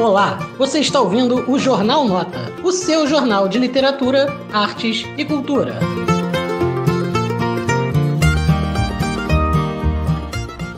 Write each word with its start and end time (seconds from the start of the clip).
Olá, 0.00 0.38
você 0.56 0.78
está 0.80 0.98
ouvindo 0.98 1.44
o 1.46 1.58
Jornal 1.58 2.06
Nota, 2.06 2.38
o 2.64 2.72
seu 2.72 3.06
jornal 3.06 3.46
de 3.46 3.58
literatura, 3.58 4.28
artes 4.50 5.04
e 5.18 5.26
cultura. 5.26 5.78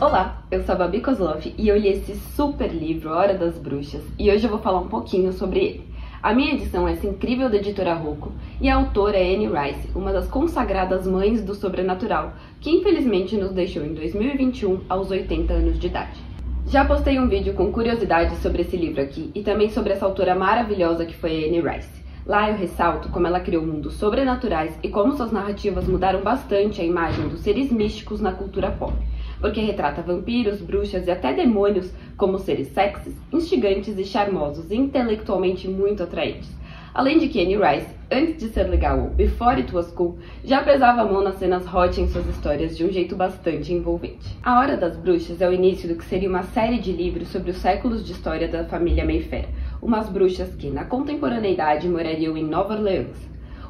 Olá, 0.01 0.43
eu 0.51 0.65
sou 0.65 0.75
a 0.75 0.79
Babi 0.79 1.01
Kozlov 1.01 1.55
e 1.57 1.69
eu 1.69 1.79
li 1.79 1.87
esse 1.87 2.17
super 2.35 2.69
livro 2.75 3.11
Hora 3.11 3.35
das 3.35 3.57
Bruxas 3.57 4.03
e 4.19 4.29
hoje 4.29 4.45
eu 4.45 4.51
vou 4.51 4.59
falar 4.59 4.81
um 4.81 4.89
pouquinho 4.89 5.33
sobre 5.33 5.61
ele. 5.61 5.87
A 6.21 6.35
minha 6.35 6.55
edição 6.55 6.89
é 6.89 6.95
essa 6.95 7.07
incrível 7.07 7.49
da 7.49 7.59
editora 7.59 7.95
Rocco 7.95 8.33
e 8.61 8.69
a 8.69 8.75
autora 8.75 9.17
é 9.17 9.37
Anne 9.37 9.47
Rice, 9.47 9.89
uma 9.95 10.13
das 10.13 10.27
consagradas 10.27 11.07
mães 11.07 11.41
do 11.41 11.55
sobrenatural, 11.55 12.33
que 12.61 12.73
infelizmente 12.73 13.37
nos 13.37 13.53
deixou 13.53 13.85
em 13.85 13.95
2021 13.95 14.81
aos 14.89 15.13
80 15.13 15.53
anos 15.53 15.79
de 15.79 15.87
idade. 15.87 16.32
Já 16.69 16.85
postei 16.85 17.19
um 17.19 17.29
vídeo 17.29 17.53
com 17.55 17.71
curiosidades 17.71 18.39
sobre 18.39 18.63
esse 18.63 18.77
livro 18.77 19.03
aqui 19.03 19.31
e 19.35 19.43
também 19.43 19.69
sobre 19.69 19.93
essa 19.93 20.07
autora 20.07 20.35
maravilhosa 20.35 21.05
que 21.05 21.15
foi 21.15 21.45
Anne 21.45 21.61
Rice. 21.61 22.03
Lá 22.25 22.49
eu 22.49 22.57
ressalto 22.57 23.09
como 23.11 23.27
ela 23.27 23.41
criou 23.41 23.67
mundos 23.67 23.95
sobrenaturais 23.95 24.79
e 24.83 24.89
como 24.89 25.15
suas 25.15 25.33
narrativas 25.33 25.87
mudaram 25.87 26.23
bastante 26.23 26.81
a 26.81 26.85
imagem 26.85 27.29
dos 27.29 27.41
seres 27.41 27.71
místicos 27.71 28.21
na 28.21 28.33
cultura 28.33 28.71
pop, 28.71 28.95
porque 29.41 29.61
retrata 29.61 30.03
vampiros, 30.03 30.63
bruxas 30.63 31.07
e 31.07 31.11
até 31.11 31.35
demônios 31.35 31.93
como 32.17 32.39
seres 32.39 32.69
sexys, 32.69 33.17
instigantes 33.33 33.99
e 33.99 34.05
charmosos 34.05 34.71
e 34.71 34.77
intelectualmente 34.77 35.69
muito 35.69 36.03
atraentes. 36.03 36.49
Além 36.95 37.19
de 37.19 37.29
que 37.29 37.41
Annie 37.41 37.57
Rice, 37.57 37.89
antes 38.11 38.37
de 38.37 38.49
ser 38.51 38.65
legal 38.65 39.09
Before 39.17 39.57
It 39.57 39.75
Was 39.75 39.91
Cool, 39.93 40.19
já 40.45 40.63
pesava 40.63 41.01
a 41.01 41.05
mão 41.07 41.23
nas 41.23 41.37
cenas 41.37 41.65
hot 41.73 41.99
em 41.99 42.07
suas 42.07 42.27
histórias 42.27 42.77
de 42.77 42.85
um 42.85 42.93
jeito 42.93 43.17
bastante 43.17 43.73
envolvente. 43.73 44.37
A 44.43 44.59
Hora 44.59 44.77
das 44.77 44.95
Bruxas 44.95 45.41
é 45.41 45.49
o 45.49 45.55
início 45.55 45.89
do 45.89 45.97
que 45.97 46.05
seria 46.05 46.29
uma 46.29 46.43
série 46.43 46.79
de 46.79 46.93
livros 46.93 47.29
sobre 47.29 47.51
os 47.51 47.57
séculos 47.57 48.05
de 48.05 48.13
história 48.13 48.47
da 48.47 48.67
família 48.67 49.07
Mayfair, 49.07 49.49
umas 49.81 50.11
bruxas 50.11 50.55
que, 50.55 50.69
na 50.69 50.85
contemporaneidade, 50.85 51.89
morariam 51.89 52.37
em 52.37 52.45
Nova 52.45 52.75
Orleans. 52.75 53.17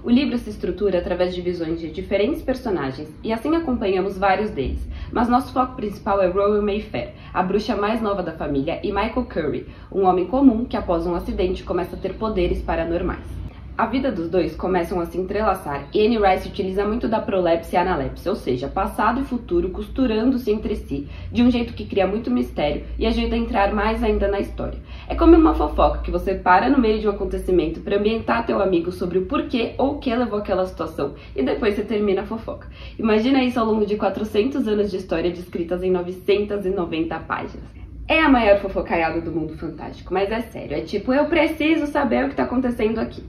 O 0.05 0.11
livro 0.11 0.37
se 0.37 0.51
estrutura 0.51 0.99
através 0.99 1.33
de 1.33 1.41
visões 1.41 1.81
de 1.81 1.89
diferentes 1.89 2.43
personagens 2.43 3.09
e 3.23 3.33
assim 3.33 3.55
acompanhamos 3.55 4.19
vários 4.19 4.51
deles, 4.51 4.85
mas 5.13 5.29
nosso 5.29 5.53
foco 5.53 5.77
principal 5.77 6.21
é 6.21 6.27
Rowan 6.27 6.61
Mayfair, 6.61 7.15
a 7.33 7.41
bruxa 7.41 7.77
mais 7.77 8.03
nova 8.03 8.21
da 8.21 8.33
família, 8.33 8.81
e 8.83 8.89
Michael 8.89 9.27
Curry, 9.27 9.69
um 9.93 10.05
homem 10.05 10.27
comum 10.27 10.65
que 10.65 10.77
após 10.77 11.07
um 11.07 11.15
acidente 11.15 11.63
começa 11.63 11.95
a 11.95 11.99
ter 11.99 12.15
poderes 12.15 12.61
paranormais. 12.61 13.42
A 13.77 13.87
vida 13.87 14.13
dos 14.13 14.29
dois 14.29 14.55
começam 14.55 15.01
a 15.01 15.07
se 15.07 15.17
entrelaçar 15.17 15.89
e 15.95 16.07
Anne 16.07 16.19
Rice 16.19 16.47
utiliza 16.47 16.85
muito 16.87 17.09
da 17.09 17.21
prolepse 17.21 17.75
e 17.75 17.79
analepse, 17.79 18.29
ou 18.29 18.37
seja, 18.37 18.69
passado 18.69 19.23
e 19.23 19.25
futuro 19.25 19.71
costurando-se 19.71 20.51
entre 20.51 20.77
si, 20.77 21.09
de 21.33 21.43
um 21.43 21.51
jeito 21.51 21.73
que 21.73 21.87
cria 21.87 22.07
muito 22.07 22.31
mistério 22.31 22.85
e 22.99 23.07
ajuda 23.07 23.35
a 23.35 23.39
entrar 23.39 23.73
mais 23.73 24.03
ainda 24.03 24.29
na 24.29 24.41
história. 24.41 24.79
É 25.09 25.15
como 25.15 25.35
uma 25.35 25.55
fofoca 25.55 26.01
que 26.01 26.11
você 26.11 26.35
para 26.35 26.69
no 26.69 26.79
meio 26.79 27.01
de 27.01 27.09
um 27.09 27.13
acontecimento 27.13 27.81
para 27.81 27.97
ambientar 27.97 28.45
teu 28.45 28.61
amigo 28.61 28.93
sobre 28.93 29.19
o 29.19 29.25
porquê 29.25 29.73
ou 29.79 29.93
o 29.93 29.99
que 29.99 30.15
levou 30.15 30.41
aquela 30.41 30.67
situação 30.67 31.15
e 31.35 31.43
depois 31.43 31.75
você 31.75 31.83
termina 31.83 32.21
a 32.21 32.27
fofoca. 32.27 32.69
Imagina 32.99 33.43
isso 33.43 33.59
ao 33.59 33.65
longo 33.65 33.87
de 33.87 33.97
400 33.97 34.69
anos 34.69 34.91
de 34.91 34.99
história 34.99 35.31
descritas 35.31 35.83
em 35.83 35.91
990 35.91 37.19
páginas. 37.21 37.65
É 38.07 38.21
a 38.21 38.29
maior 38.29 38.61
fofocaiada 38.61 39.23
do 39.23 39.33
mundo 39.33 39.57
fantástico, 39.57 40.13
mas 40.13 40.31
é 40.31 40.43
sério, 40.43 40.77
é 40.77 40.83
tipo, 40.83 41.15
eu 41.15 41.25
preciso 41.25 41.87
saber 41.87 42.25
o 42.25 42.27
que 42.27 42.35
está 42.35 42.43
acontecendo 42.43 42.99
aqui. 42.99 43.23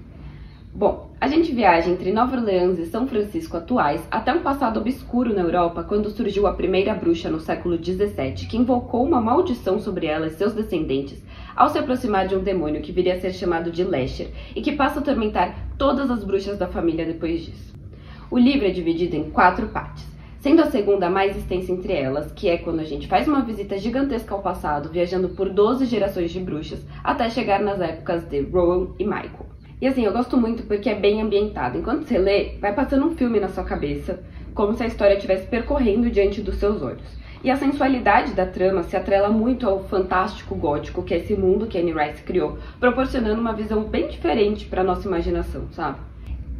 Bom, 0.76 1.12
a 1.22 1.28
gente 1.28 1.54
viaja 1.54 1.88
entre 1.88 2.12
Nova 2.12 2.36
Orleans 2.36 2.80
e 2.80 2.88
São 2.88 3.08
Francisco 3.08 3.56
atuais 3.56 4.02
até 4.10 4.34
um 4.34 4.42
passado 4.42 4.80
obscuro 4.80 5.32
na 5.32 5.42
Europa 5.42 5.84
quando 5.84 6.10
surgiu 6.10 6.48
a 6.48 6.54
primeira 6.54 6.96
bruxa 6.96 7.30
no 7.30 7.40
século 7.40 7.78
XVII, 7.78 8.48
que 8.50 8.58
invocou 8.58 9.06
uma 9.06 9.22
maldição 9.22 9.80
sobre 9.80 10.08
ela 10.08 10.26
e 10.26 10.32
seus 10.32 10.52
descendentes 10.54 11.24
ao 11.56 11.70
se 11.70 11.78
aproximar 11.78 12.28
de 12.28 12.36
um 12.36 12.42
demônio 12.42 12.82
que 12.82 12.92
viria 12.92 13.14
a 13.14 13.20
ser 13.20 13.34
chamado 13.34 13.70
de 13.70 13.84
Lesher 13.84 14.32
e 14.56 14.64
que 14.64 14.72
passa 14.72 14.98
a 14.98 15.02
atormentar 15.04 15.56
todas 15.78 16.10
as 16.10 16.24
bruxas 16.24 16.58
da 16.58 16.66
família 16.66 17.06
depois 17.06 17.46
disso. 17.46 17.76
O 18.32 18.40
livro 18.40 18.66
é 18.66 18.72
dividido 18.72 19.16
em 19.16 19.30
quatro 19.30 19.68
partes, 19.68 20.08
sendo 20.40 20.64
a 20.64 20.72
segunda 20.72 21.06
a 21.06 21.12
mais 21.12 21.38
extensa 21.38 21.72
entre 21.72 21.94
elas, 21.94 22.32
que 22.32 22.50
é 22.50 22.58
quando 22.58 22.80
a 22.80 22.84
gente 22.84 23.08
faz 23.08 23.28
uma 23.28 23.42
visita 23.42 23.78
gigantesca 23.78 24.34
ao 24.34 24.42
passado, 24.42 24.90
viajando 24.90 25.30
por 25.30 25.52
12 25.52 25.86
gerações 25.86 26.32
de 26.32 26.40
bruxas, 26.40 26.84
até 27.04 27.30
chegar 27.30 27.62
nas 27.62 27.80
épocas 27.80 28.24
de 28.28 28.42
Rowan 28.42 28.88
e 28.98 29.04
Michael. 29.04 29.53
E 29.84 29.88
assim, 29.88 30.06
eu 30.06 30.14
gosto 30.14 30.38
muito 30.38 30.64
porque 30.64 30.90
é 30.90 30.96
bem 30.96 31.22
ambientado. 31.22 31.78
Enquanto 31.78 32.08
você 32.08 32.18
lê, 32.18 32.52
vai 32.62 32.74
passando 32.74 33.06
um 33.06 33.18
filme 33.18 33.38
na 33.38 33.50
sua 33.50 33.66
cabeça, 33.66 34.24
como 34.56 34.74
se 34.74 34.82
a 34.82 34.88
história 34.88 35.16
estivesse 35.16 35.46
percorrendo 35.48 36.10
diante 36.10 36.42
dos 36.42 36.56
seus 36.56 36.82
olhos. 36.82 37.04
E 37.44 37.52
a 37.52 37.58
sensualidade 37.58 38.32
da 38.32 38.46
trama 38.46 38.84
se 38.84 38.96
atrela 38.96 39.28
muito 39.28 39.68
ao 39.68 39.84
fantástico 39.84 40.56
gótico, 40.56 41.04
que 41.04 41.14
é 41.14 41.18
esse 41.18 41.36
mundo 41.36 41.68
que 41.68 41.78
Anne 41.78 41.92
Rice 41.92 42.24
criou, 42.24 42.58
proporcionando 42.80 43.42
uma 43.42 43.52
visão 43.52 43.84
bem 43.84 44.08
diferente 44.08 44.68
para 44.68 44.86
nossa 44.86 45.06
imaginação, 45.06 45.68
sabe? 45.74 45.98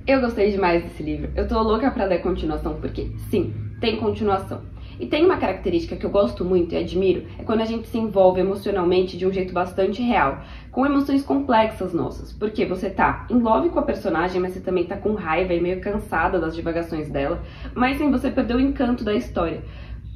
Eu 0.06 0.20
gostei 0.20 0.52
demais 0.52 0.84
desse 0.84 1.02
livro. 1.02 1.32
Eu 1.34 1.48
tô 1.48 1.62
louca 1.62 1.90
para 1.92 2.04
ler 2.04 2.22
continuação 2.22 2.74
porque, 2.82 3.10
sim, 3.30 3.54
tem 3.80 3.96
continuação. 3.96 4.60
E 5.04 5.06
tem 5.06 5.26
uma 5.26 5.36
característica 5.36 5.98
que 5.98 6.06
eu 6.06 6.10
gosto 6.10 6.46
muito 6.46 6.74
e 6.74 6.78
admiro, 6.78 7.26
é 7.38 7.44
quando 7.44 7.60
a 7.60 7.66
gente 7.66 7.90
se 7.90 7.98
envolve 7.98 8.40
emocionalmente 8.40 9.18
de 9.18 9.28
um 9.28 9.34
jeito 9.34 9.54
bastante 9.54 10.02
real, 10.02 10.42
com 10.72 10.86
emoções 10.86 11.22
complexas 11.22 11.94
nossas, 11.94 12.32
porque 12.32 12.66
você 12.66 12.90
tá 12.90 13.28
em 13.30 13.38
love 13.38 13.68
com 13.68 13.80
a 13.80 13.84
personagem, 13.84 14.40
mas 14.40 14.54
você 14.54 14.62
também 14.62 14.86
tá 14.86 14.96
com 14.96 15.14
raiva 15.14 15.54
e 15.54 15.60
meio 15.60 15.82
cansada 15.82 16.40
das 16.40 16.56
divagações 16.56 17.10
dela, 17.10 17.44
mas 17.76 17.98
sem 17.98 18.10
você 18.10 18.32
perder 18.32 18.56
o 18.56 18.62
encanto 18.62 19.04
da 19.04 19.14
história. 19.14 19.62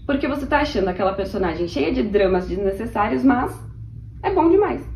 Porque 0.05 0.25
você 0.25 0.45
tá 0.45 0.61
achando 0.61 0.87
aquela 0.87 1.11
personagem 1.11 1.67
cheia 1.67 1.91
de 1.91 2.03
dramas 2.03 2.47
desnecessários, 2.47 3.25
mas 3.25 3.53
é 4.23 4.31
bom 4.33 4.49
demais. 4.49 4.87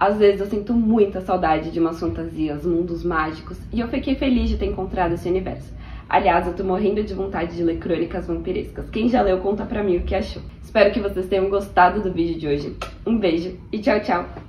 Às 0.00 0.18
vezes 0.18 0.40
eu 0.40 0.46
sinto 0.48 0.74
muita 0.74 1.20
saudade 1.20 1.70
de 1.70 1.78
umas 1.78 2.00
fantasias, 2.00 2.66
mundos 2.66 3.04
mágicos, 3.04 3.56
e 3.72 3.78
eu 3.78 3.86
fiquei 3.86 4.16
feliz 4.16 4.48
de 4.48 4.56
ter 4.56 4.66
encontrado 4.66 5.12
esse 5.12 5.28
universo. 5.28 5.72
Aliás, 6.12 6.46
eu 6.46 6.52
tô 6.52 6.62
morrendo 6.62 7.02
de 7.02 7.14
vontade 7.14 7.56
de 7.56 7.64
ler 7.64 7.78
crônicas 7.78 8.26
vampirescas. 8.26 8.90
Quem 8.90 9.08
já 9.08 9.22
leu, 9.22 9.38
conta 9.38 9.64
pra 9.64 9.82
mim 9.82 9.96
o 9.96 10.02
que 10.02 10.14
achou. 10.14 10.42
Espero 10.62 10.92
que 10.92 11.00
vocês 11.00 11.26
tenham 11.26 11.48
gostado 11.48 12.02
do 12.02 12.12
vídeo 12.12 12.38
de 12.38 12.46
hoje. 12.46 12.76
Um 13.06 13.18
beijo 13.18 13.56
e 13.72 13.78
tchau, 13.78 13.98
tchau! 13.98 14.41